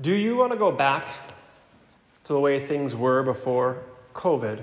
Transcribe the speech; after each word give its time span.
Do 0.00 0.14
you 0.14 0.36
want 0.36 0.52
to 0.52 0.58
go 0.58 0.72
back 0.72 1.06
to 2.24 2.32
the 2.32 2.40
way 2.40 2.58
things 2.58 2.96
were 2.96 3.22
before 3.22 3.82
COVID? 4.14 4.62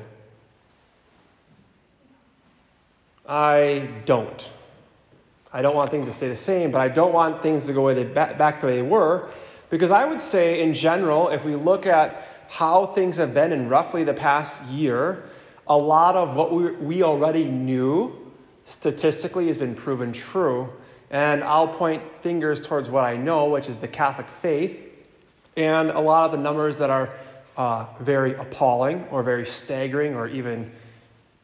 I 3.27 3.89
don't. 4.05 4.51
I 5.53 5.61
don't 5.61 5.75
want 5.75 5.91
things 5.91 6.07
to 6.07 6.13
stay 6.13 6.29
the 6.29 6.35
same, 6.35 6.71
but 6.71 6.79
I 6.79 6.89
don't 6.89 7.13
want 7.13 7.43
things 7.43 7.67
to 7.67 7.73
go 7.73 8.03
back 8.05 8.59
the 8.59 8.67
way 8.67 8.75
they 8.77 8.81
were. 8.81 9.29
Because 9.69 9.91
I 9.91 10.03
would 10.05 10.19
say, 10.19 10.63
in 10.63 10.73
general, 10.73 11.29
if 11.29 11.45
we 11.45 11.55
look 11.55 11.85
at 11.85 12.25
how 12.49 12.87
things 12.87 13.17
have 13.17 13.35
been 13.35 13.51
in 13.51 13.69
roughly 13.69 14.03
the 14.03 14.15
past 14.15 14.65
year, 14.65 15.25
a 15.67 15.77
lot 15.77 16.15
of 16.15 16.35
what 16.35 16.51
we, 16.51 16.71
we 16.71 17.03
already 17.03 17.45
knew 17.45 18.15
statistically 18.63 19.45
has 19.45 19.59
been 19.59 19.75
proven 19.75 20.11
true. 20.11 20.73
And 21.11 21.43
I'll 21.43 21.67
point 21.67 22.01
fingers 22.21 22.65
towards 22.65 22.89
what 22.89 23.05
I 23.05 23.15
know, 23.15 23.47
which 23.49 23.69
is 23.69 23.77
the 23.77 23.87
Catholic 23.87 24.27
faith. 24.27 24.88
And 25.59 25.89
a 25.89 25.99
lot 25.99 26.23
of 26.23 26.31
the 26.31 26.37
numbers 26.37 26.77
that 26.77 26.89
are 26.89 27.09
uh, 27.57 27.85
very 27.99 28.33
appalling 28.35 29.03
or 29.11 29.23
very 29.23 29.45
staggering 29.45 30.15
or 30.15 30.29
even, 30.29 30.71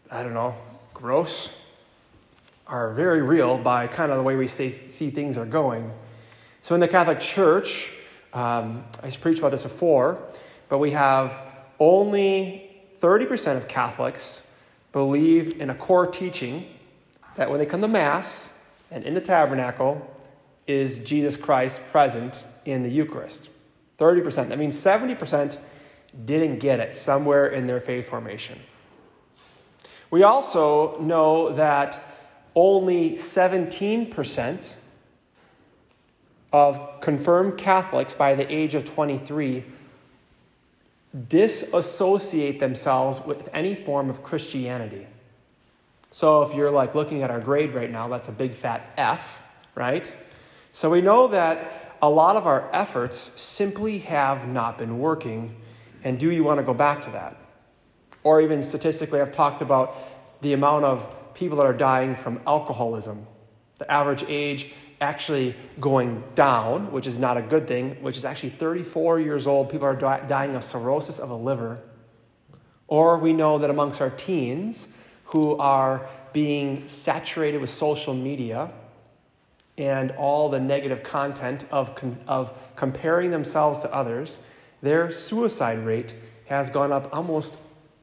I 0.10 0.24
don't 0.24 0.34
know, 0.34 0.56
gross 0.94 1.52
are 2.66 2.94
very 2.94 3.22
real 3.22 3.58
by 3.58 3.88
kind 3.88 4.14
of 4.14 4.18
the 4.18 4.24
way 4.24 4.38
we 4.38 4.48
see, 4.48 4.88
see 4.88 5.10
things 5.10 5.36
are 5.36 5.46
going. 5.46 5.92
So 6.62 6.74
in 6.76 6.80
the 6.80 6.88
Catholic 6.88 7.20
Church, 7.20 7.92
um, 8.34 8.86
I 9.04 9.10
preached 9.10 9.40
about 9.40 9.52
this 9.52 9.64
before, 9.64 10.24
but 10.70 10.78
we 10.78 10.92
have 10.92 11.38
only 11.78 12.74
30% 13.02 13.58
of 13.58 13.68
Catholics 13.68 14.44
believe 14.94 15.60
in 15.60 15.70
a 15.70 15.76
core 15.76 16.08
teaching 16.08 16.66
that 17.36 17.50
when 17.50 17.60
they 17.60 17.66
come 17.66 17.82
to 17.82 17.90
Mass 17.90 18.50
and 18.92 19.04
in 19.04 19.14
the 19.14 19.20
tabernacle 19.20 20.10
is 20.68 21.00
Jesus 21.00 21.36
Christ 21.36 21.82
present 21.92 22.46
in 22.64 22.82
the 22.82 22.90
Eucharist. 22.90 23.50
30%. 23.98 24.50
That 24.50 24.58
means 24.58 24.76
70% 24.76 25.58
didn't 26.26 26.60
get 26.60 26.80
it 26.80 26.96
somewhere 26.96 27.48
in 27.48 27.68
their 27.68 27.82
faith 27.82 28.08
formation. 28.08 28.60
We 30.12 30.24
also 30.24 31.00
know 31.00 31.52
that 31.54 32.02
only 32.56 33.12
17% 33.12 34.76
of 36.54 37.02
confirmed 37.02 37.58
Catholics 37.58 38.14
by 38.14 38.34
the 38.36 38.50
age 38.54 38.76
of 38.76 38.86
23 38.86 39.66
disassociate 41.28 42.60
themselves 42.60 43.22
with 43.22 43.50
any 43.54 43.76
form 43.76 44.10
of 44.10 44.24
Christianity. 44.24 45.08
So 46.12 46.44
if 46.44 46.54
you're 46.54 46.72
like 46.72 46.96
looking 46.96 47.24
at 47.24 47.32
our 47.32 47.42
grade 47.42 47.74
right 47.74 47.92
now, 47.92 48.08
that's 48.08 48.30
a 48.30 48.32
big 48.32 48.54
fat 48.54 48.94
F, 48.98 49.44
right? 49.76 50.14
So 50.72 50.90
we 50.90 51.02
know 51.02 51.28
that 51.28 51.85
a 52.02 52.10
lot 52.10 52.36
of 52.36 52.46
our 52.48 52.70
efforts 52.74 53.32
simply 53.40 54.00
have 54.00 54.48
not 54.48 54.78
been 54.78 55.00
working. 55.00 55.56
And 56.04 56.20
do 56.20 56.32
you 56.32 56.44
want 56.44 56.60
to 56.60 56.64
go 56.64 56.74
back 56.74 57.04
to 57.06 57.12
that? 57.12 57.38
Or 58.24 58.42
even 58.42 58.64
statistically, 58.64 59.22
I've 59.22 59.32
talked 59.32 59.62
about 59.62 59.96
the 60.42 60.54
amount 60.54 60.86
of 60.86 61.34
people 61.34 61.58
that 61.58 61.66
are 61.66 61.74
dying 61.74 62.16
from 62.16 62.40
alcoholism. 62.48 63.26
The 63.78 63.92
average 63.92 64.24
age 64.28 64.74
actually 65.02 65.56
going 65.80 66.24
down, 66.36 66.92
which 66.92 67.08
is 67.08 67.20
not 67.20 67.38
a 67.38 67.42
good 67.42 67.68
thing, 67.68 68.02
which 68.02 68.18
is 68.18 68.26
actually 68.26 68.52
34 68.52 69.20
years 69.20 69.48
old. 69.48 69.70
People 69.70 69.88
are 69.88 69.96
dying 69.96 70.56
of 70.56 70.64
cirrhosis 70.64 71.20
of 71.20 71.30
the 71.30 71.38
liver. 71.38 71.82
Or 72.88 73.18
we 73.18 73.34
know 73.34 73.58
that 73.58 73.70
amongst 73.70 74.02
our 74.02 74.12
teens 74.12 74.88
who 75.26 75.58
are 75.58 76.08
being 76.34 76.88
saturated 76.88 77.60
with 77.60 77.70
social 77.70 78.14
media 78.14 78.72
and 79.78 80.12
all 80.12 80.50
the 80.50 80.60
negative 80.60 81.04
content 81.04 81.66
of, 81.72 81.92
of 82.28 82.58
comparing 82.76 83.32
themselves 83.32 83.80
to 83.80 83.94
others, 83.94 84.40
their 84.82 85.12
suicide 85.12 85.80
rate 85.86 86.14
has 86.46 86.70
gone 86.70 86.92
up 86.92 87.10
almost 87.16 87.60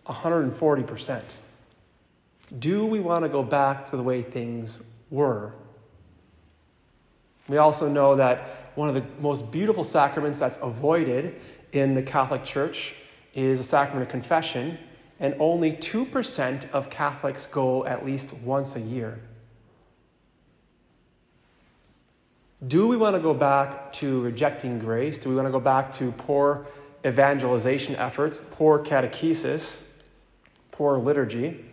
140%. 0.07 1.23
Do 2.59 2.85
we 2.85 3.01
want 3.01 3.25
to 3.25 3.29
go 3.29 3.43
back 3.43 3.91
to 3.91 3.97
the 3.97 4.03
way 4.03 4.21
things 4.21 4.81
were? 5.11 5.55
We 7.49 7.57
also 7.57 7.89
know 7.89 8.17
that 8.17 8.73
one 8.75 8.89
of 8.89 8.95
the 8.95 9.05
most 9.21 9.51
beautiful 9.51 9.85
sacraments 9.85 10.39
that's 10.39 10.59
avoided 10.59 11.41
in 11.73 11.95
the 11.95 12.03
Catholic 12.03 12.45
Church 12.45 12.95
is 13.35 13.59
the 13.59 13.65
sacrament 13.65 14.07
of 14.07 14.11
confession, 14.11 14.79
and 15.19 15.35
only 15.39 15.73
2% 15.73 16.71
of 16.71 16.91
Catholics 16.91 17.47
go 17.47 17.85
at 17.87 18.05
least 18.05 18.35
once 18.35 18.77
a 18.77 18.81
year. 18.81 19.21
Do 22.69 22.87
we 22.87 22.97
want 22.97 23.17
to 23.17 23.21
go 23.21 23.35
back 23.35 23.93
to 23.95 24.21
rejecting 24.21 24.79
grace? 24.79 25.19
Do 25.19 25.29
we 25.29 25.35
want 25.35 25.49
to 25.49 25.53
go 25.53 25.59
back 25.59 25.91
to 25.93 26.13
poor 26.13 26.67
evangelization 27.05 27.97
efforts, 27.97 28.41
poor 28.53 28.79
catechesis, 28.79 29.81
poor 30.71 30.97
liturgy? 30.99 31.65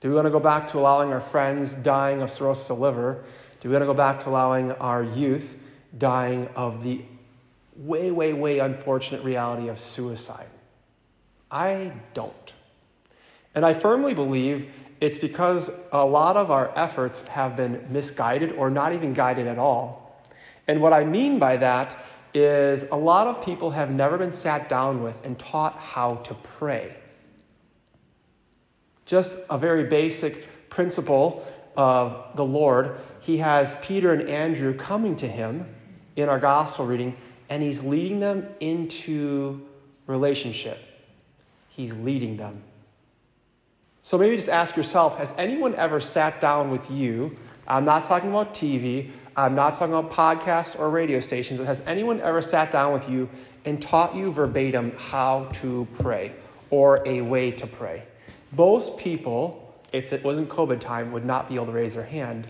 Do 0.00 0.10
we 0.10 0.14
want 0.14 0.26
to 0.26 0.30
go 0.30 0.40
back 0.40 0.66
to 0.68 0.78
allowing 0.78 1.12
our 1.12 1.20
friends 1.20 1.74
dying 1.74 2.20
of 2.20 2.30
cirrhosis 2.30 2.68
of 2.68 2.78
liver? 2.78 3.24
Do 3.60 3.68
we 3.70 3.72
want 3.72 3.82
to 3.82 3.86
go 3.86 3.94
back 3.94 4.18
to 4.20 4.28
allowing 4.28 4.72
our 4.72 5.02
youth 5.02 5.56
dying 5.96 6.48
of 6.56 6.82
the 6.82 7.02
way, 7.76 8.10
way, 8.10 8.34
way 8.34 8.58
unfortunate 8.58 9.24
reality 9.24 9.68
of 9.68 9.80
suicide? 9.80 10.48
I 11.50 11.92
don't. 12.12 12.54
And 13.54 13.64
I 13.64 13.72
firmly 13.72 14.12
believe 14.12 14.72
it's 15.00 15.18
because 15.18 15.70
a 15.92 16.04
lot 16.04 16.36
of 16.36 16.50
our 16.50 16.72
efforts 16.76 17.26
have 17.28 17.56
been 17.56 17.86
misguided 17.90 18.52
or 18.52 18.70
not 18.70 18.92
even 18.92 19.12
guided 19.14 19.46
at 19.46 19.58
all. 19.58 20.22
And 20.68 20.80
what 20.80 20.92
I 20.92 21.04
mean 21.04 21.38
by 21.38 21.56
that 21.56 21.96
is 22.34 22.84
a 22.92 22.96
lot 22.96 23.26
of 23.26 23.44
people 23.44 23.70
have 23.70 23.90
never 23.90 24.18
been 24.18 24.32
sat 24.32 24.68
down 24.68 25.02
with 25.02 25.24
and 25.24 25.38
taught 25.38 25.76
how 25.76 26.16
to 26.16 26.34
pray. 26.34 26.94
Just 29.06 29.38
a 29.48 29.58
very 29.58 29.84
basic 29.84 30.68
principle 30.68 31.44
of 31.76 32.36
the 32.36 32.44
Lord. 32.44 32.98
He 33.20 33.38
has 33.38 33.74
Peter 33.82 34.12
and 34.12 34.28
Andrew 34.28 34.74
coming 34.74 35.16
to 35.16 35.26
him 35.26 35.66
in 36.14 36.28
our 36.28 36.38
gospel 36.38 36.86
reading, 36.86 37.16
and 37.48 37.62
he's 37.62 37.82
leading 37.82 38.20
them 38.20 38.46
into 38.60 39.66
relationship. 40.06 40.78
He's 41.68 41.96
leading 41.96 42.36
them. 42.36 42.62
So 44.02 44.16
maybe 44.16 44.36
just 44.36 44.48
ask 44.48 44.76
yourself 44.76 45.16
has 45.18 45.34
anyone 45.36 45.74
ever 45.74 46.00
sat 46.00 46.40
down 46.40 46.70
with 46.70 46.90
you? 46.90 47.36
I'm 47.66 47.84
not 47.84 48.04
talking 48.04 48.30
about 48.30 48.54
TV, 48.54 49.10
I'm 49.36 49.54
not 49.54 49.74
talking 49.74 49.94
about 49.94 50.10
podcasts 50.10 50.78
or 50.78 50.90
radio 50.90 51.20
stations, 51.20 51.58
but 51.58 51.66
has 51.66 51.82
anyone 51.86 52.20
ever 52.20 52.42
sat 52.42 52.72
down 52.72 52.92
with 52.92 53.08
you 53.08 53.28
and 53.64 53.80
taught 53.80 54.14
you 54.14 54.32
verbatim 54.32 54.92
how 54.96 55.44
to 55.54 55.86
pray 55.94 56.32
or 56.70 57.06
a 57.06 57.20
way 57.20 57.52
to 57.52 57.66
pray? 57.66 58.02
Most 58.56 58.96
people, 58.96 59.80
if 59.92 60.12
it 60.12 60.24
wasn't 60.24 60.48
COVID 60.48 60.80
time, 60.80 61.12
would 61.12 61.24
not 61.24 61.48
be 61.48 61.54
able 61.54 61.66
to 61.66 61.72
raise 61.72 61.94
their 61.94 62.04
hand. 62.04 62.48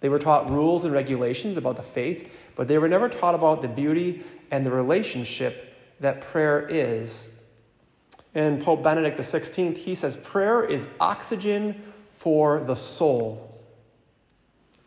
They 0.00 0.08
were 0.08 0.18
taught 0.18 0.50
rules 0.50 0.84
and 0.84 0.92
regulations 0.92 1.56
about 1.56 1.76
the 1.76 1.82
faith, 1.82 2.36
but 2.56 2.66
they 2.66 2.78
were 2.78 2.88
never 2.88 3.08
taught 3.08 3.34
about 3.34 3.62
the 3.62 3.68
beauty 3.68 4.22
and 4.50 4.66
the 4.66 4.70
relationship 4.70 5.74
that 6.00 6.20
prayer 6.20 6.66
is. 6.68 7.28
And 8.34 8.60
Pope 8.60 8.82
Benedict 8.82 9.18
XVI, 9.18 9.76
he 9.76 9.94
says, 9.94 10.16
prayer 10.16 10.64
is 10.64 10.88
oxygen 10.98 11.80
for 12.14 12.60
the 12.60 12.74
soul. 12.74 13.62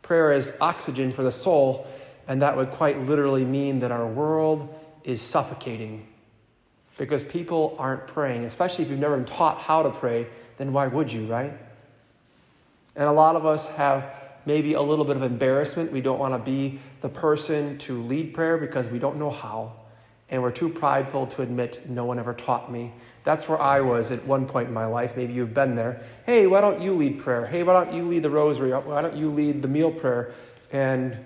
Prayer 0.02 0.34
is 0.34 0.52
oxygen 0.60 1.12
for 1.12 1.24
the 1.24 1.32
soul, 1.32 1.88
and 2.28 2.42
that 2.42 2.58
would 2.58 2.72
quite 2.72 3.00
literally 3.02 3.46
mean 3.46 3.80
that 3.80 3.92
our 3.92 4.08
world 4.08 4.74
is 5.04 5.22
suffocating 5.22 6.06
because 6.98 7.24
people 7.24 7.76
aren't 7.78 8.08
praying, 8.08 8.44
especially 8.46 8.84
if 8.84 8.92
you've 8.92 9.00
never 9.00 9.16
been 9.16 9.26
taught 9.26 9.60
how 9.60 9.84
to 9.84 9.90
pray, 9.90 10.28
then 10.58 10.74
why 10.74 10.88
would 10.88 11.12
you, 11.12 11.26
right? 11.28 11.54
And 12.96 13.08
a 13.08 13.12
lot 13.12 13.36
of 13.36 13.46
us 13.46 13.68
have 13.68 14.12
maybe 14.46 14.74
a 14.74 14.82
little 14.82 15.06
bit 15.06 15.16
of 15.16 15.24
embarrassment. 15.24 15.92
We 15.92 16.02
don't 16.02 16.20
want 16.20 16.34
to 16.34 16.40
be 16.40 16.80
the 17.02 17.10
person 17.10 17.78
to 17.80 18.02
lead 18.02 18.34
prayer 18.34 18.58
because 18.58 18.90
we 18.90 18.98
don't 18.98 19.18
know 19.18 19.30
how. 19.30 19.74
And 20.30 20.42
we're 20.42 20.52
too 20.52 20.68
prideful 20.68 21.28
to 21.28 21.42
admit 21.42 21.90
no 21.90 22.04
one 22.04 22.20
ever 22.20 22.34
taught 22.34 22.72
me. 22.72 22.92
That's 23.24 23.48
where 23.48 23.62
I 23.62 23.80
was 23.80 24.12
at 24.12 24.26
one 24.26 24.46
point 24.46 24.68
in 24.68 24.74
my 24.74 24.86
life. 24.86 25.16
Maybe 25.16 25.32
you've 25.32 25.54
been 25.54 25.76
there. 25.76 26.02
Hey, 26.26 26.48
why 26.48 26.60
don't 26.60 26.82
you 26.82 26.94
lead 26.94 27.20
prayer? 27.20 27.46
Hey, 27.46 27.64
why 27.64 27.74
don't 27.74 27.96
you 27.96 28.04
lead 28.04 28.24
the 28.24 28.30
rosary? 28.30 28.72
Why 28.72 29.02
don't 29.02 29.16
you 29.16 29.30
lead 29.30 29.62
the 29.62 29.70
meal 29.70 29.92
prayer? 29.92 30.34
And 30.72 31.18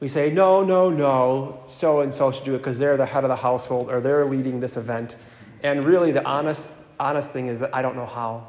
we 0.00 0.08
say, 0.08 0.30
no, 0.32 0.62
no, 0.64 0.90
no, 0.90 1.62
so 1.66 2.00
and 2.00 2.12
so 2.12 2.32
should 2.32 2.44
do 2.44 2.54
it 2.54 2.58
because 2.58 2.78
they're 2.78 2.96
the 2.96 3.06
head 3.06 3.24
of 3.24 3.28
the 3.28 3.36
household 3.36 3.88
or 3.88 4.00
they're 4.00 4.24
leading 4.24 4.60
this 4.60 4.76
event. 4.76 5.16
And 5.62 5.84
really, 5.84 6.10
the 6.10 6.24
honest, 6.26 6.74
honest 6.98 7.32
thing 7.32 7.46
is 7.46 7.60
that 7.60 7.74
I 7.74 7.82
don't 7.82 7.94
know 7.94 8.06
how. 8.06 8.48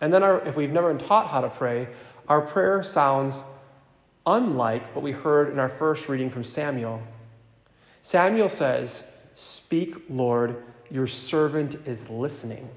And 0.00 0.12
then, 0.12 0.22
our, 0.22 0.40
if 0.40 0.56
we've 0.56 0.72
never 0.72 0.92
been 0.92 1.06
taught 1.06 1.28
how 1.28 1.40
to 1.40 1.48
pray, 1.48 1.88
our 2.28 2.40
prayer 2.40 2.82
sounds 2.82 3.44
unlike 4.26 4.94
what 4.94 5.02
we 5.02 5.12
heard 5.12 5.50
in 5.50 5.58
our 5.58 5.68
first 5.68 6.08
reading 6.08 6.30
from 6.30 6.44
Samuel. 6.44 7.00
Samuel 8.02 8.48
says, 8.48 9.04
Speak, 9.34 9.94
Lord, 10.08 10.62
your 10.90 11.06
servant 11.06 11.76
is 11.86 12.08
listening. 12.08 12.68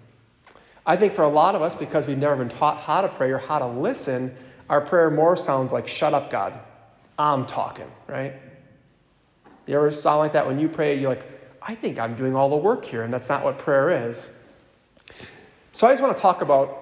I 0.86 0.96
think 0.98 1.14
for 1.14 1.24
a 1.24 1.30
lot 1.30 1.56
of 1.56 1.62
us, 1.62 1.76
because 1.76 2.08
we've 2.08 2.18
never 2.18 2.36
been 2.36 2.50
taught 2.50 2.78
how 2.78 3.02
to 3.02 3.08
pray 3.08 3.32
or 3.32 3.38
how 3.38 3.60
to 3.60 3.68
listen, 3.68 4.36
our 4.70 4.82
prayer 4.82 5.10
more 5.10 5.36
sounds 5.36 5.72
like, 5.72 5.88
Shut 5.88 6.14
up, 6.14 6.30
God. 6.30 6.60
I'm 7.18 7.46
talking, 7.46 7.90
right? 8.08 8.34
You 9.68 9.76
ever 9.76 9.92
sound 9.92 10.20
like 10.20 10.34
that 10.34 10.48
when 10.48 10.60
you 10.60 10.68
pray? 10.68 11.00
You're 11.00 11.10
like, 11.10 11.26
I 11.62 11.76
think 11.76 12.00
I'm 12.00 12.16
doing 12.16 12.36
all 12.36 12.50
the 12.50 12.56
work 12.56 12.84
here, 12.84 13.04
and 13.04 13.14
that's 13.14 13.30
not 13.30 13.44
what 13.44 13.60
prayer 13.60 14.10
is. 14.10 14.32
So 15.72 15.88
I 15.88 15.92
just 15.92 16.02
want 16.02 16.16
to 16.16 16.22
talk 16.22 16.42
about 16.42 16.82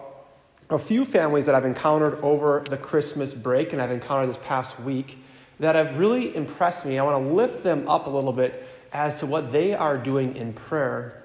a 0.70 0.80
few 0.80 1.04
families 1.04 1.46
that 1.48 1.56
I've 1.56 1.66
encountered 1.66 2.20
over 2.22 2.64
the 2.70 2.78
Christmas 2.78 3.34
break 3.34 3.74
and 3.74 3.82
I've 3.82 3.92
encountered 3.92 4.30
this 4.30 4.40
past 4.44 4.80
week 4.80 5.18
that 5.60 5.76
have 5.76 5.98
really 6.00 6.36
impressed 6.36 6.86
me. 6.86 6.98
I 6.98 7.04
want 7.04 7.24
to 7.24 7.34
lift 7.34 7.64
them 7.64 7.88
up 7.88 8.08
a 8.08 8.10
little 8.10 8.34
bit 8.34 8.66
as 8.92 9.20
to 9.20 9.26
what 9.26 9.52
they 9.52 9.74
are 9.74 9.98
doing 9.98 10.36
in 10.36 10.54
prayer. 10.54 11.24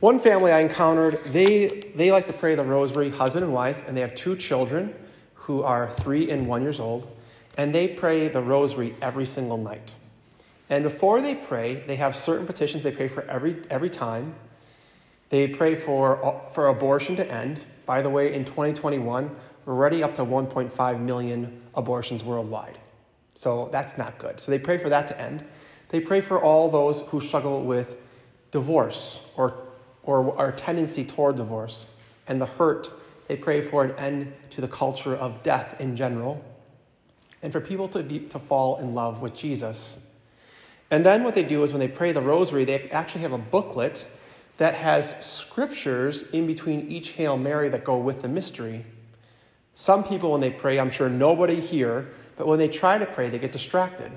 One 0.00 0.20
family 0.20 0.52
I 0.52 0.60
encountered, 0.60 1.20
they, 1.26 1.92
they 1.94 2.12
like 2.12 2.26
to 2.26 2.32
pray 2.32 2.54
the 2.54 2.64
rosary, 2.64 3.10
husband 3.10 3.44
and 3.44 3.52
wife, 3.52 3.82
and 3.86 3.96
they 3.96 4.02
have 4.02 4.14
two 4.14 4.36
children 4.36 4.94
who 5.34 5.62
are 5.62 5.88
three 5.88 6.30
and 6.30 6.46
one 6.46 6.62
years 6.62 6.80
old, 6.80 7.06
and 7.56 7.74
they 7.74 7.88
pray 7.88 8.28
the 8.28 8.42
rosary 8.42 8.94
every 9.00 9.26
single 9.26 9.56
night. 9.56 9.94
And 10.68 10.84
before 10.84 11.20
they 11.20 11.34
pray, 11.34 11.74
they 11.86 11.96
have 11.96 12.14
certain 12.14 12.46
petitions 12.46 12.82
they 12.82 12.92
pray 12.92 13.08
for 13.08 13.22
every, 13.22 13.62
every 13.70 13.90
time. 13.90 14.34
They 15.30 15.48
pray 15.48 15.76
for, 15.76 16.42
for 16.52 16.68
abortion 16.68 17.16
to 17.16 17.32
end. 17.32 17.60
By 17.86 18.02
the 18.02 18.10
way, 18.10 18.34
in 18.34 18.44
2021, 18.44 19.34
we're 19.66 19.74
already 19.74 20.02
up 20.02 20.14
to 20.14 20.24
1.5 20.24 21.00
million 21.00 21.60
abortions 21.74 22.24
worldwide. 22.24 22.78
So 23.34 23.68
that's 23.72 23.98
not 23.98 24.16
good. 24.18 24.40
So 24.40 24.50
they 24.50 24.58
pray 24.58 24.78
for 24.78 24.88
that 24.88 25.08
to 25.08 25.20
end. 25.20 25.44
They 25.90 26.00
pray 26.00 26.20
for 26.20 26.40
all 26.40 26.70
those 26.70 27.02
who 27.02 27.20
struggle 27.20 27.62
with 27.64 27.96
divorce 28.52 29.20
or, 29.36 29.54
or 30.04 30.36
our 30.38 30.52
tendency 30.52 31.04
toward 31.04 31.36
divorce 31.36 31.86
and 32.26 32.40
the 32.40 32.46
hurt. 32.46 32.90
They 33.28 33.36
pray 33.36 33.60
for 33.60 33.84
an 33.84 33.92
end 33.98 34.32
to 34.50 34.60
the 34.60 34.68
culture 34.68 35.14
of 35.14 35.42
death 35.42 35.80
in 35.80 35.96
general 35.96 36.44
and 37.42 37.52
for 37.52 37.60
people 37.60 37.88
to, 37.88 38.02
be, 38.02 38.20
to 38.20 38.38
fall 38.38 38.78
in 38.78 38.94
love 38.94 39.20
with 39.20 39.34
Jesus. 39.34 39.98
And 40.90 41.04
then 41.04 41.24
what 41.24 41.34
they 41.34 41.42
do 41.42 41.64
is 41.64 41.72
when 41.72 41.80
they 41.80 41.88
pray 41.88 42.12
the 42.12 42.22
rosary, 42.22 42.64
they 42.64 42.88
actually 42.90 43.22
have 43.22 43.32
a 43.32 43.38
booklet 43.38 44.06
that 44.58 44.74
has 44.74 45.16
scriptures 45.24 46.22
in 46.32 46.46
between 46.46 46.88
each 46.88 47.10
Hail 47.10 47.36
Mary 47.36 47.68
that 47.68 47.84
go 47.84 47.96
with 47.96 48.22
the 48.22 48.28
mystery. 48.28 48.84
Some 49.78 50.02
people, 50.04 50.32
when 50.32 50.40
they 50.40 50.50
pray, 50.50 50.80
I'm 50.80 50.88
sure 50.88 51.10
nobody 51.10 51.60
here, 51.60 52.08
but 52.36 52.46
when 52.46 52.58
they 52.58 52.66
try 52.66 52.96
to 52.96 53.04
pray, 53.04 53.28
they 53.28 53.38
get 53.38 53.52
distracted. 53.52 54.10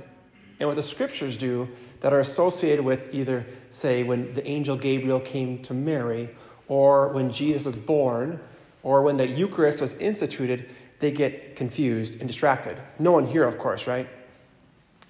And 0.57 0.69
what 0.69 0.77
the 0.77 0.83
scriptures 0.83 1.35
do 1.35 1.67
that 1.99 2.13
are 2.13 2.21
associated 2.21 2.85
with 2.85 3.13
either, 3.13 3.45
say, 3.69 4.03
when 4.03 4.33
the 4.33 4.47
angel 4.47 4.77
Gabriel 4.77 5.19
came 5.19 5.61
to 5.63 5.73
Mary, 5.73 6.29
or 6.69 7.09
when 7.09 7.29
Jesus 7.29 7.65
was 7.65 7.77
born, 7.77 8.39
or 8.83 9.01
when 9.01 9.17
the 9.17 9.27
Eucharist 9.27 9.81
was 9.81 9.95
instituted, 9.95 10.69
they 11.01 11.11
get 11.11 11.57
confused 11.57 12.19
and 12.21 12.27
distracted. 12.29 12.81
No 12.97 13.11
one 13.11 13.27
here, 13.27 13.43
of 13.43 13.57
course, 13.57 13.85
right? 13.85 14.07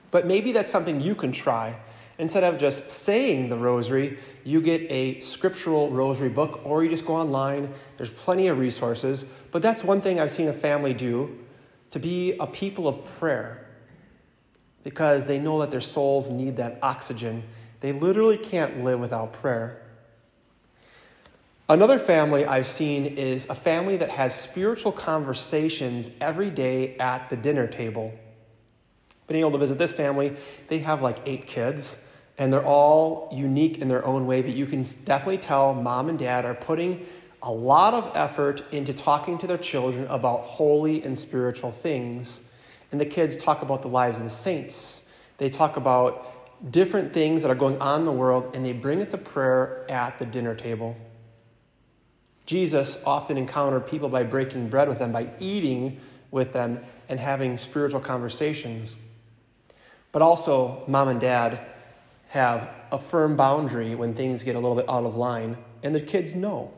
But 0.10 0.26
maybe 0.26 0.52
that's 0.52 0.72
something 0.72 1.00
you 1.00 1.14
can 1.14 1.32
try 1.32 1.76
Instead 2.20 2.44
of 2.44 2.58
just 2.58 2.92
saying 2.92 3.48
the 3.48 3.58
rosary, 3.58 4.18
you 4.44 4.60
get 4.60 4.82
a 4.92 5.22
scriptural 5.22 5.90
rosary 5.90 6.28
book 6.28 6.60
or 6.66 6.84
you 6.84 6.90
just 6.90 7.06
go 7.06 7.16
online. 7.16 7.74
There's 7.96 8.12
plenty 8.12 8.50
of 8.50 8.60
resources. 8.60 9.24
But 9.52 9.62
that's 9.62 9.86
one 9.86 10.02
thing 10.02 10.20
I've 10.20 10.30
seen 10.30 10.50
a 10.50 10.54
family 10.54 10.94
do 10.94 11.40
to 11.92 12.00
be 12.00 12.34
a 12.34 12.46
people 12.46 12.90
of 12.90 13.06
prayer 13.20 13.66
because 14.84 15.28
they 15.28 15.40
know 15.40 15.60
that 15.62 15.72
their 15.72 15.80
souls 15.80 16.30
need 16.30 16.58
that 16.58 16.80
oxygen. 16.84 17.42
They 17.80 17.94
literally 17.94 18.38
can't 18.38 18.84
live 18.84 19.00
without 19.00 19.32
prayer. 19.32 19.82
Another 21.70 22.00
family 22.00 22.46
I've 22.46 22.68
seen 22.68 23.06
is 23.06 23.48
a 23.50 23.56
family 23.56 23.96
that 23.96 24.10
has 24.10 24.36
spiritual 24.36 24.92
conversations 24.92 26.12
every 26.20 26.50
day 26.50 26.98
at 26.98 27.30
the 27.30 27.38
dinner 27.38 27.66
table. 27.66 28.14
Being 29.28 29.40
able 29.40 29.52
to 29.52 29.58
visit 29.58 29.78
this 29.78 29.94
family, 29.94 30.36
they 30.68 30.80
have 30.80 31.02
like 31.02 31.20
eight 31.26 31.48
kids 31.48 31.96
and 32.40 32.52
they're 32.52 32.66
all 32.66 33.28
unique 33.34 33.80
in 33.80 33.90
their 33.90 34.04
own 34.06 34.26
way, 34.26 34.42
but 34.42 34.56
you 34.56 34.66
can 34.66 34.84
definitely 35.04 35.38
tell 35.38 35.76
mom 35.76 36.08
and 36.08 36.18
dad 36.18 36.46
are 36.46 36.56
putting 36.56 37.06
a 37.44 37.52
lot 37.52 37.94
of 37.94 38.12
effort 38.16 38.64
into 38.72 38.94
talking 38.94 39.38
to 39.38 39.46
their 39.46 39.58
children 39.58 40.08
about 40.08 40.40
holy 40.42 41.04
and 41.04 41.18
spiritual 41.18 41.70
things. 41.70 42.40
And 42.92 43.00
the 43.00 43.06
kids 43.06 43.36
talk 43.36 43.62
about 43.62 43.82
the 43.82 43.90
lives 43.90 44.20
of 44.20 44.24
the 44.24 44.30
saints. 44.30 45.04
They 45.38 45.50
talk 45.50 45.76
about 45.76 46.72
different 46.72 47.14
things 47.14 47.42
that 47.42 47.52
are 47.52 47.56
going 47.56 47.80
on 47.82 48.02
in 48.02 48.06
the 48.06 48.12
world, 48.12 48.56
and 48.56 48.66
they 48.66 48.74
bring 48.74 49.02
it 49.02 49.12
to 49.12 49.18
prayer 49.18 49.86
at 49.90 50.18
the 50.18 50.26
dinner 50.26 50.56
table. 50.56 50.96
Jesus 52.46 52.98
often 53.06 53.38
encountered 53.38 53.86
people 53.86 54.08
by 54.08 54.24
breaking 54.24 54.70
bread 54.70 54.88
with 54.88 54.98
them, 54.98 55.12
by 55.12 55.30
eating 55.40 56.00
with 56.32 56.54
them, 56.54 56.80
and 57.10 57.20
having 57.20 57.58
spiritual 57.58 58.00
conversations. 58.00 58.98
But 60.12 60.22
also, 60.22 60.84
mom 60.88 61.10
and 61.10 61.22
dad 61.22 61.60
have 62.30 62.70
a 62.92 63.00
firm 63.00 63.36
boundary 63.36 63.96
when 63.96 64.14
things 64.14 64.44
get 64.44 64.56
a 64.56 64.60
little 64.60 64.76
bit 64.76 64.90
out 64.90 65.04
of 65.04 65.16
line, 65.16 65.58
and 65.84 65.94
the 65.94 66.02
kids 66.02 66.36
know. 66.36 66.72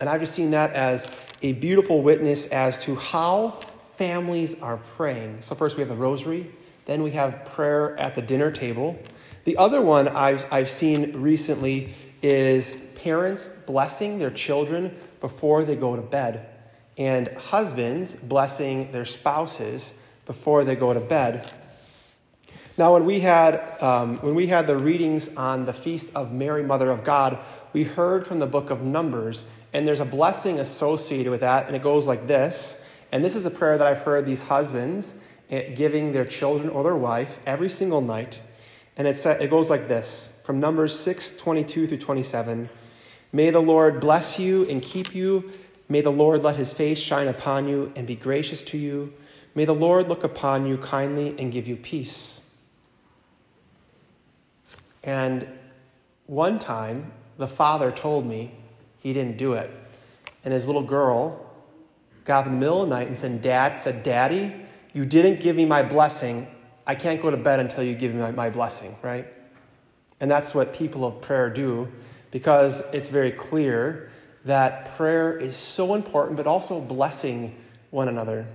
And 0.00 0.08
I've 0.08 0.20
just 0.20 0.34
seen 0.34 0.50
that 0.50 0.72
as 0.72 1.06
a 1.42 1.52
beautiful 1.52 2.02
witness 2.02 2.46
as 2.46 2.82
to 2.84 2.96
how 2.96 3.60
families 3.96 4.60
are 4.60 4.78
praying. 4.78 5.42
So, 5.42 5.54
first 5.54 5.76
we 5.76 5.80
have 5.80 5.88
the 5.88 5.94
rosary, 5.94 6.50
then 6.86 7.02
we 7.02 7.12
have 7.12 7.44
prayer 7.44 7.96
at 7.98 8.14
the 8.14 8.22
dinner 8.22 8.50
table. 8.50 8.98
The 9.44 9.56
other 9.58 9.80
one 9.80 10.08
I've, 10.08 10.46
I've 10.50 10.70
seen 10.70 11.20
recently 11.20 11.94
is 12.22 12.74
parents 12.96 13.48
blessing 13.66 14.18
their 14.18 14.30
children 14.30 14.96
before 15.20 15.64
they 15.64 15.76
go 15.76 15.96
to 15.96 16.02
bed, 16.02 16.48
and 16.96 17.28
husbands 17.28 18.14
blessing 18.14 18.90
their 18.92 19.04
spouses 19.04 19.92
before 20.24 20.64
they 20.64 20.76
go 20.76 20.94
to 20.94 21.00
bed. 21.00 21.52
Now, 22.82 22.94
when 22.94 23.04
we 23.04 23.20
had 23.20 23.80
um, 23.80 24.16
when 24.16 24.34
we 24.34 24.48
had 24.48 24.66
the 24.66 24.76
readings 24.76 25.28
on 25.36 25.66
the 25.66 25.72
feast 25.72 26.10
of 26.16 26.32
Mary, 26.32 26.64
Mother 26.64 26.90
of 26.90 27.04
God, 27.04 27.38
we 27.72 27.84
heard 27.84 28.26
from 28.26 28.40
the 28.40 28.46
book 28.48 28.70
of 28.70 28.82
Numbers, 28.82 29.44
and 29.72 29.86
there's 29.86 30.00
a 30.00 30.04
blessing 30.04 30.58
associated 30.58 31.30
with 31.30 31.42
that, 31.42 31.68
and 31.68 31.76
it 31.76 31.82
goes 31.84 32.08
like 32.08 32.26
this. 32.26 32.76
And 33.12 33.24
this 33.24 33.36
is 33.36 33.46
a 33.46 33.52
prayer 33.52 33.78
that 33.78 33.86
I've 33.86 34.00
heard 34.00 34.26
these 34.26 34.42
husbands 34.42 35.14
eh, 35.48 35.70
giving 35.76 36.10
their 36.10 36.24
children 36.24 36.68
or 36.68 36.82
their 36.82 36.96
wife 36.96 37.38
every 37.46 37.68
single 37.68 38.00
night, 38.00 38.42
and 38.96 39.06
it 39.06 39.24
it 39.26 39.48
goes 39.48 39.70
like 39.70 39.86
this 39.86 40.30
from 40.42 40.58
Numbers 40.58 40.98
six 40.98 41.30
twenty 41.30 41.62
two 41.62 41.86
through 41.86 41.98
twenty 41.98 42.24
seven. 42.24 42.68
May 43.30 43.50
the 43.50 43.62
Lord 43.62 44.00
bless 44.00 44.40
you 44.40 44.68
and 44.68 44.82
keep 44.82 45.14
you. 45.14 45.52
May 45.88 46.00
the 46.00 46.10
Lord 46.10 46.42
let 46.42 46.56
his 46.56 46.72
face 46.72 46.98
shine 46.98 47.28
upon 47.28 47.68
you 47.68 47.92
and 47.94 48.08
be 48.08 48.16
gracious 48.16 48.60
to 48.62 48.76
you. 48.76 49.12
May 49.54 49.66
the 49.66 49.72
Lord 49.72 50.08
look 50.08 50.24
upon 50.24 50.66
you 50.66 50.78
kindly 50.78 51.36
and 51.38 51.52
give 51.52 51.68
you 51.68 51.76
peace. 51.76 52.41
And 55.02 55.46
one 56.26 56.58
time, 56.58 57.12
the 57.38 57.48
father 57.48 57.90
told 57.90 58.26
me 58.26 58.52
he 58.98 59.12
didn't 59.12 59.36
do 59.36 59.54
it. 59.54 59.70
And 60.44 60.52
his 60.52 60.66
little 60.66 60.82
girl 60.82 61.46
got 62.24 62.40
up 62.40 62.46
in 62.46 62.52
the 62.52 62.58
middle 62.58 62.82
of 62.82 62.88
the 62.88 62.94
night 62.94 63.08
and 63.08 63.16
said, 63.16 63.42
Dad, 63.42 63.80
said, 63.80 64.02
Daddy, 64.02 64.54
you 64.92 65.04
didn't 65.04 65.40
give 65.40 65.56
me 65.56 65.64
my 65.64 65.82
blessing. 65.82 66.46
I 66.86 66.94
can't 66.94 67.20
go 67.20 67.30
to 67.30 67.36
bed 67.36 67.60
until 67.60 67.82
you 67.82 67.94
give 67.94 68.14
me 68.14 68.20
my, 68.20 68.30
my 68.30 68.50
blessing, 68.50 68.96
right? 69.02 69.26
And 70.20 70.30
that's 70.30 70.54
what 70.54 70.72
people 70.72 71.04
of 71.04 71.20
prayer 71.20 71.50
do 71.50 71.90
because 72.30 72.82
it's 72.92 73.08
very 73.08 73.32
clear 73.32 74.10
that 74.44 74.96
prayer 74.96 75.36
is 75.36 75.56
so 75.56 75.94
important, 75.94 76.36
but 76.36 76.46
also 76.46 76.80
blessing 76.80 77.56
one 77.90 78.08
another. 78.08 78.46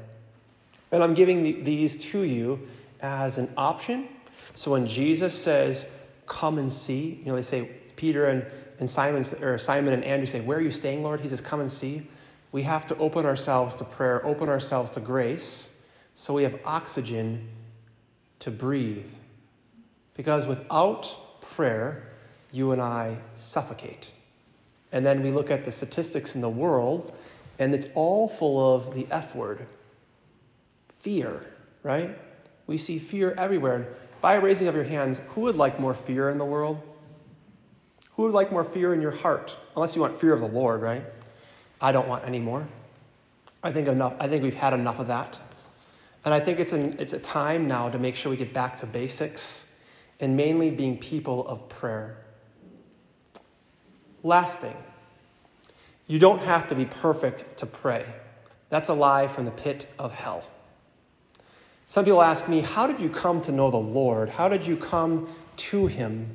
And 0.92 1.04
I'm 1.04 1.14
giving 1.14 1.64
these 1.64 1.98
to 1.98 2.24
you 2.24 2.68
as 3.02 3.38
an 3.38 3.52
option. 3.58 4.08
So 4.56 4.72
when 4.72 4.88
Jesus 4.88 5.34
says, 5.34 5.86
come 6.28 6.58
and 6.58 6.72
see. 6.72 7.22
You 7.24 7.32
know, 7.32 7.36
they 7.36 7.42
say, 7.42 7.72
Peter 7.96 8.28
and, 8.28 8.46
and 8.80 8.90
Simon, 8.90 9.26
or 9.42 9.58
Simon 9.58 9.94
and 9.94 10.04
Andrew 10.04 10.28
say, 10.28 10.42
Where 10.42 10.58
are 10.58 10.62
you 10.62 10.72
staying, 10.72 11.04
Lord? 11.04 11.22
He 11.22 11.30
says, 11.30 11.42
Come 11.42 11.60
and 11.60 11.72
see. 11.72 12.08
We 12.52 12.64
have 12.64 12.88
to 12.88 12.98
open 12.98 13.26
ourselves 13.26 13.76
to 13.76 13.84
prayer, 13.84 14.26
open 14.26 14.48
ourselves 14.48 14.92
to 14.92 15.00
grace, 15.00 15.70
so 16.16 16.34
we 16.34 16.44
have 16.44 16.60
oxygen 16.64 17.50
to 18.40 18.52
breathe. 18.52 19.12
Because 20.14 20.48
without 20.48 21.42
prayer, 21.42 22.12
you 22.52 22.72
and 22.72 22.82
I 22.82 23.18
suffocate. 23.36 24.12
And 24.92 25.06
then 25.06 25.22
we 25.22 25.32
look 25.32 25.52
at 25.52 25.66
the 25.66 25.72
statistics 25.72 26.36
in 26.36 26.42
the 26.42 26.50
world, 26.50 27.14
and 27.60 27.76
it's 27.76 27.88
all 27.94 28.28
full 28.28 28.76
of 28.76 28.96
the 28.96 29.08
F 29.12 29.36
word 29.36 29.66
fear, 31.00 31.42
right? 31.84 32.18
We 32.66 32.78
see 32.78 33.00
fear 33.00 33.34
everywhere. 33.38 33.88
By 34.22 34.36
a 34.36 34.42
raising 34.42 34.68
of 34.68 34.76
your 34.76 34.84
hands, 34.84 35.22
who 35.30 35.42
would 35.42 35.56
like 35.56 35.80
more 35.80 35.94
fear 35.94 36.30
in 36.30 36.38
the 36.38 36.46
world? 36.46 36.82
Who 38.16 38.24
would 38.24 38.34
like 38.34 38.52
more 38.52 38.64
fear 38.64 38.94
in 38.94 39.02
your 39.02 39.12
heart? 39.12 39.58
Unless 39.76 39.96
you 39.96 40.02
want 40.02 40.20
fear 40.20 40.34
of 40.34 40.40
the 40.40 40.48
Lord, 40.48 40.82
right? 40.82 41.04
I 41.80 41.92
don't 41.92 42.08
want 42.08 42.26
any 42.26 42.40
more. 42.40 42.68
I 43.64 43.72
think 43.72 43.88
enough. 43.88 44.16
I 44.20 44.28
think 44.28 44.44
we've 44.44 44.54
had 44.54 44.74
enough 44.74 45.00
of 45.00 45.08
that. 45.08 45.40
And 46.26 46.34
I 46.34 46.40
think 46.40 46.60
it's, 46.60 46.74
an, 46.74 46.96
it's 47.00 47.14
a 47.14 47.20
time 47.20 47.68
now 47.68 47.90
to 47.90 48.00
make 48.00 48.16
sure 48.16 48.30
we 48.30 48.38
get 48.38 48.54
back 48.54 48.78
to 48.78 48.86
basics 48.86 49.66
and 50.20 50.36
mainly 50.36 50.72
being 50.72 50.98
people 50.98 51.48
of 51.48 51.70
prayer. 51.70 52.18
Last 54.24 54.60
thing, 54.60 54.76
you 56.08 56.18
don't 56.20 56.40
have 56.40 56.68
to 56.68 56.76
be 56.76 56.86
perfect 56.86 57.58
to 57.58 57.66
pray. 57.66 58.04
That's 58.70 58.90
a 58.90 58.94
lie 58.94 59.28
from 59.28 59.46
the 59.46 59.52
pit 59.52 59.88
of 60.00 60.14
hell. 60.14 60.46
Some 61.90 62.04
people 62.04 62.22
ask 62.22 62.50
me, 62.50 62.60
How 62.60 62.86
did 62.86 63.00
you 63.00 63.10
come 63.10 63.42
to 63.44 63.52
know 63.52 63.72
the 63.72 63.78
Lord? 63.78 64.30
How 64.30 64.50
did 64.50 64.68
you 64.68 64.76
come 64.76 65.28
to 65.56 65.88
Him? 65.88 66.30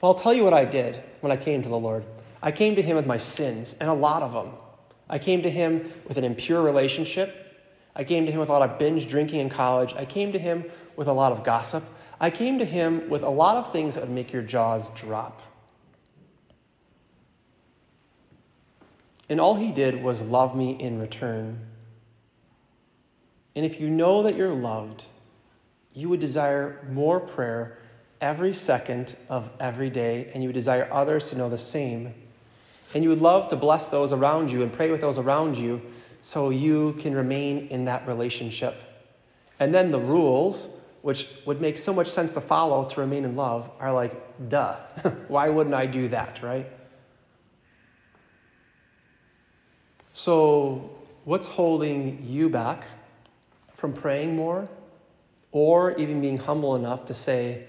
Well, 0.00 0.12
I'll 0.12 0.18
tell 0.18 0.32
you 0.32 0.42
what 0.42 0.54
I 0.54 0.64
did 0.64 1.02
when 1.20 1.30
I 1.30 1.36
came 1.36 1.62
to 1.62 1.68
the 1.68 1.78
Lord. 1.78 2.04
I 2.42 2.50
came 2.50 2.74
to 2.76 2.82
Him 2.82 2.96
with 2.96 3.06
my 3.06 3.18
sins, 3.18 3.76
and 3.78 3.90
a 3.90 3.94
lot 3.94 4.22
of 4.22 4.32
them. 4.32 4.52
I 5.10 5.18
came 5.18 5.42
to 5.42 5.50
Him 5.50 5.92
with 6.08 6.16
an 6.16 6.24
impure 6.24 6.62
relationship. 6.62 7.46
I 7.94 8.04
came 8.04 8.24
to 8.24 8.32
Him 8.32 8.40
with 8.40 8.48
a 8.48 8.52
lot 8.52 8.68
of 8.68 8.78
binge 8.78 9.06
drinking 9.06 9.40
in 9.40 9.50
college. 9.50 9.92
I 9.94 10.06
came 10.06 10.32
to 10.32 10.38
Him 10.38 10.64
with 10.96 11.06
a 11.06 11.12
lot 11.12 11.32
of 11.32 11.44
gossip. 11.44 11.84
I 12.18 12.30
came 12.30 12.58
to 12.58 12.64
Him 12.64 13.10
with 13.10 13.22
a 13.22 13.28
lot 13.28 13.58
of 13.58 13.70
things 13.70 13.96
that 13.96 14.00
would 14.00 14.10
make 14.10 14.32
your 14.32 14.42
jaws 14.42 14.88
drop. 14.90 15.42
And 19.28 19.38
all 19.38 19.56
He 19.56 19.72
did 19.72 20.02
was 20.02 20.22
love 20.22 20.56
me 20.56 20.70
in 20.70 20.98
return. 20.98 21.66
And 23.60 23.70
if 23.70 23.78
you 23.78 23.90
know 23.90 24.22
that 24.22 24.36
you're 24.36 24.54
loved, 24.54 25.04
you 25.92 26.08
would 26.08 26.18
desire 26.18 26.82
more 26.90 27.20
prayer 27.20 27.76
every 28.22 28.54
second 28.54 29.14
of 29.28 29.50
every 29.60 29.90
day, 29.90 30.30
and 30.32 30.42
you 30.42 30.48
would 30.48 30.54
desire 30.54 30.88
others 30.90 31.28
to 31.28 31.36
know 31.36 31.50
the 31.50 31.58
same. 31.58 32.14
And 32.94 33.04
you 33.04 33.10
would 33.10 33.20
love 33.20 33.48
to 33.48 33.56
bless 33.56 33.88
those 33.88 34.14
around 34.14 34.50
you 34.50 34.62
and 34.62 34.72
pray 34.72 34.90
with 34.90 35.02
those 35.02 35.18
around 35.18 35.58
you 35.58 35.82
so 36.22 36.48
you 36.48 36.94
can 37.00 37.14
remain 37.14 37.68
in 37.68 37.84
that 37.84 38.08
relationship. 38.08 38.82
And 39.58 39.74
then 39.74 39.90
the 39.90 40.00
rules, 40.00 40.70
which 41.02 41.28
would 41.44 41.60
make 41.60 41.76
so 41.76 41.92
much 41.92 42.08
sense 42.08 42.32
to 42.32 42.40
follow 42.40 42.88
to 42.88 43.00
remain 43.02 43.26
in 43.26 43.36
love, 43.36 43.70
are 43.78 43.92
like, 43.92 44.48
duh. 44.48 44.76
Why 45.28 45.50
wouldn't 45.50 45.74
I 45.74 45.84
do 45.84 46.08
that, 46.08 46.42
right? 46.42 46.66
So, 50.14 50.96
what's 51.26 51.46
holding 51.46 52.24
you 52.24 52.48
back 52.48 52.86
from 53.80 53.94
praying 53.94 54.36
more 54.36 54.68
or 55.52 55.96
even 55.96 56.20
being 56.20 56.36
humble 56.36 56.76
enough 56.76 57.06
to 57.06 57.14
say, 57.14 57.64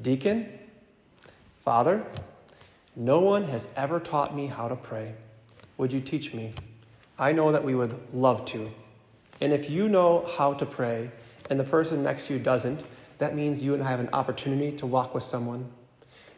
Deacon, 0.00 0.46
Father, 1.64 2.04
no 2.94 3.18
one 3.18 3.44
has 3.44 3.70
ever 3.74 3.98
taught 3.98 4.36
me 4.36 4.46
how 4.46 4.68
to 4.68 4.76
pray. 4.76 5.14
Would 5.78 5.90
you 5.90 6.00
teach 6.00 6.34
me? 6.34 6.52
I 7.18 7.32
know 7.32 7.50
that 7.50 7.64
we 7.64 7.74
would 7.74 7.98
love 8.12 8.44
to. 8.46 8.70
And 9.40 9.54
if 9.54 9.70
you 9.70 9.88
know 9.88 10.28
how 10.36 10.52
to 10.52 10.66
pray 10.66 11.10
and 11.48 11.58
the 11.58 11.64
person 11.64 12.02
next 12.02 12.26
to 12.26 12.34
you 12.34 12.38
doesn't, 12.38 12.82
that 13.16 13.34
means 13.34 13.62
you 13.62 13.72
and 13.72 13.82
I 13.82 13.88
have 13.88 14.00
an 14.00 14.10
opportunity 14.12 14.76
to 14.76 14.86
walk 14.86 15.14
with 15.14 15.24
someone. 15.24 15.70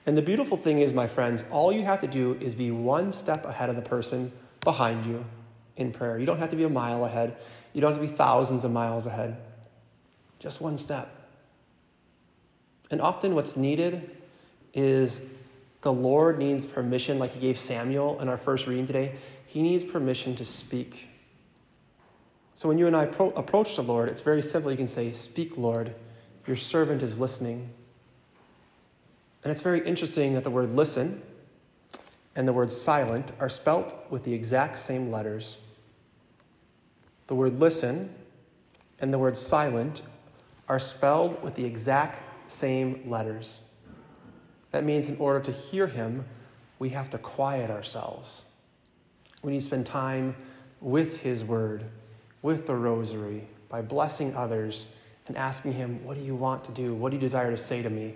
And 0.07 0.17
the 0.17 0.23
beautiful 0.23 0.57
thing 0.57 0.79
is, 0.79 0.93
my 0.93 1.09
friends, 1.09 1.45
all 1.51 1.73
you 1.73 1.83
have 1.83 2.01
to 2.01 2.07
do 2.07 2.39
is 2.41 2.55
be 2.55 2.71
one 2.71 3.11
step 3.11 3.45
ahead 3.45 3.71
of 3.71 3.77
the 3.77 3.83
person 3.83 4.31
behind 4.61 5.05
you 5.05 5.25
in 5.77 5.91
prayer. 5.91 6.19
You 6.19 6.27
don't 6.27 6.39
have 6.39 6.51
to 6.51 6.57
be 6.57 6.65
a 6.65 6.69
mile 6.69 7.05
ahead, 7.05 7.37
you 7.75 7.81
don't 7.81 7.93
have 7.93 8.01
to 8.01 8.09
be 8.09 8.13
thousands 8.13 8.65
of 8.65 8.73
miles 8.73 9.05
ahead. 9.05 9.37
Just 10.39 10.61
one 10.61 10.79
step. 10.79 11.11
And 12.91 13.01
often 13.01 13.35
what's 13.35 13.57
needed 13.57 14.11
is 14.73 15.23
the 15.83 15.93
Lord 15.93 16.39
needs 16.39 16.65
permission, 16.65 17.19
like 17.19 17.33
He 17.33 17.41
gave 17.41 17.59
Samuel 17.59 18.21
in 18.21 18.29
our 18.29 18.39
first 18.39 18.67
reading 18.67 18.87
today. 18.87 19.17
He 19.47 19.61
needs 19.61 19.85
permission 19.85 20.35
to 20.37 20.45
speak. 20.45 21.09
So 22.55 22.69
when 22.69 22.79
you 22.79 22.87
and 22.87 22.95
I 22.95 23.07
pro- 23.07 23.31
approach 23.31 23.75
the 23.77 23.83
Lord, 23.83 24.09
it's 24.09 24.21
very 24.21 24.41
simple. 24.41 24.71
You 24.71 24.77
can 24.77 24.89
say, 24.89 25.13
Speak, 25.13 25.59
Lord, 25.59 25.95
your 26.47 26.57
servant 26.57 27.03
is 27.03 27.19
listening. 27.19 27.71
And 29.43 29.51
it's 29.51 29.61
very 29.61 29.85
interesting 29.85 30.35
that 30.35 30.45
the 30.45 30.51
word 30.51 30.75
listen 30.75 31.21
and 32.37 32.47
the 32.49 32.53
word 32.53 32.73
silent 32.73 33.33
are 33.41 33.49
spelt 33.49 33.95
with 34.11 34.25
the 34.25 34.33
exact 34.33 34.79
same 34.79 35.11
letters. 35.11 35.59
The 37.27 37.35
word 37.35 37.59
listen 37.59 38.15
and 39.01 39.13
the 39.13 39.19
word 39.19 39.37
silent 39.37 40.03
are 40.69 40.79
spelled 40.79 41.43
with 41.43 41.55
the 41.55 41.65
exact 41.65 42.23
same 42.51 43.03
letters. 43.09 43.61
That 44.71 44.85
means 44.85 45.09
in 45.09 45.17
order 45.19 45.41
to 45.41 45.53
hear 45.53 45.87
him, 45.87 46.25
we 46.79 46.91
have 46.91 47.11
to 47.11 47.19
quiet 47.19 47.71
ourselves. 47.71 48.45
We 49.43 49.53
need 49.53 49.59
to 49.59 49.65
spend 49.65 49.87
time 49.87 50.37
with 50.81 51.21
his 51.21 51.45
word, 51.45 51.85
with 52.43 52.67
the 52.67 52.75
rosary, 52.75 53.49
by 53.69 53.83
blessing 53.83 54.35
others 54.35 54.87
and 55.27 55.37
asking 55.37 55.73
him, 55.75 56.05
What 56.05 56.17
do 56.17 56.23
you 56.23 56.35
want 56.35 56.65
to 56.65 56.73
do? 56.73 56.95
What 56.95 57.11
do 57.11 57.17
you 57.17 57.21
desire 57.21 57.51
to 57.51 57.57
say 57.57 57.83
to 57.83 57.91
me? 57.91 58.15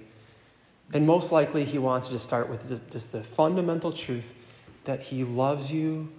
And 0.92 1.06
most 1.06 1.32
likely, 1.32 1.64
he 1.64 1.78
wants 1.78 2.08
you 2.08 2.16
to 2.16 2.22
start 2.22 2.48
with 2.48 2.66
just, 2.68 3.12
the 3.12 3.22
fundamental 3.22 3.92
truth 3.92 4.34
that 4.84 5.02
he 5.02 5.22
loves 5.24 5.70
you 5.70 6.10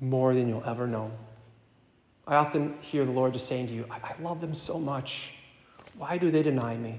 more 0.00 0.34
than 0.34 0.48
you'll 0.48 0.64
ever 0.64 0.86
know. 0.86 1.12
I 2.26 2.36
often 2.36 2.78
hear 2.80 3.04
the 3.04 3.12
Lord 3.12 3.34
just 3.34 3.46
saying 3.46 3.66
to 3.68 3.72
you, 3.74 3.86
I, 3.90 3.96
I 3.96 4.22
love 4.22 4.40
them 4.40 4.54
so 4.54 4.78
much. 4.78 5.34
Why 5.96 6.16
do 6.16 6.30
they 6.30 6.42
deny 6.42 6.76
me? 6.76 6.98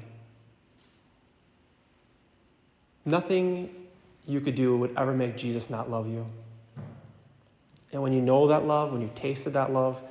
Nothing 3.06 3.74
you 4.28 4.42
could 4.42 4.56
do 4.56 4.78
would 4.78 4.96
ever 4.98 5.14
make 5.14 5.38
Jesus 5.38 5.70
not 5.70 5.90
love 5.90 6.08
you. 6.08 6.26
And 7.92 8.02
when 8.02 8.14
you 8.14 8.22
know 8.22 8.48
that 8.48 8.66
love, 8.66 8.92
when 8.92 9.02
you 9.02 9.10
tasted 9.16 9.54
that 9.54 9.72
love, 9.72 10.02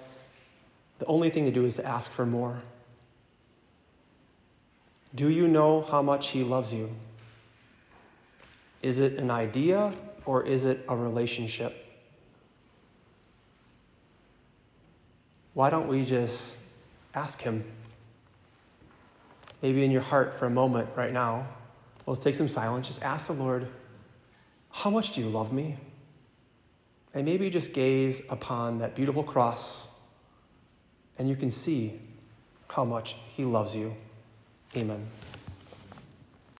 the 0.99 1.07
only 1.07 1.31
thing 1.31 1.45
to 1.45 1.51
do 1.51 1.65
is 1.65 1.77
to 1.77 1.87
ask 1.87 2.11
for 2.11 2.25
more. 2.25 2.63
Do 5.15 5.29
you 5.29 5.47
know 5.49 5.83
how 5.83 6.03
much 6.03 6.29
He 6.29 6.43
loves 6.43 6.73
you? 6.73 6.91
Is 8.83 9.01
it 9.01 9.15
an 9.15 9.31
idea 9.31 9.93
or 10.25 10.45
is 10.45 10.65
it 10.65 10.85
a 10.89 10.97
relationship? 10.97 11.84
Why 15.55 15.71
don't 15.71 15.89
we 15.89 16.05
just 16.05 16.57
ask 17.15 17.41
Him? 17.41 17.65
Maybe 19.63 19.85
in 19.85 19.91
your 19.91 20.03
heart 20.03 20.39
for 20.39 20.47
a 20.47 20.51
moment 20.51 20.89
right 20.95 21.13
now. 21.13 21.47
Let's 22.07 22.21
take 22.21 22.35
some 22.35 22.49
silence. 22.49 22.87
Just 22.87 23.03
ask 23.03 23.29
the 23.29 23.33
Lord, 23.33 23.67
How 24.71 24.91
much 24.91 25.13
do 25.13 25.21
you 25.21 25.29
love 25.29 25.53
me? 25.53 25.79
And 27.15 27.25
maybe 27.25 27.49
just 27.49 27.73
gaze 27.73 28.23
upon 28.29 28.81
that 28.81 28.95
beautiful 28.95 29.23
cross 29.23 29.89
and 31.19 31.29
you 31.29 31.37
can 31.37 31.51
see 31.51 32.01
how 32.69 32.85
much 32.85 33.17
He 33.29 33.45
loves 33.45 33.75
you. 33.75 33.95
Amen. 34.77 35.07